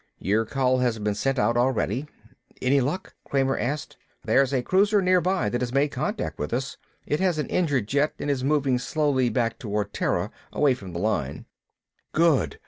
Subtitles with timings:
[0.17, 2.07] "Your call has been sent out already."
[2.59, 3.97] "Any luck?" Kramer asked.
[4.25, 6.75] "There's a cruiser nearby that has made contact with us.
[7.05, 10.99] It has an injured jet and is moving slowly back toward Terra, away from the
[10.99, 11.45] line."
[12.13, 12.57] "Good."